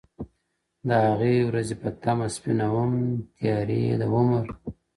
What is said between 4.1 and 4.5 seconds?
عمر,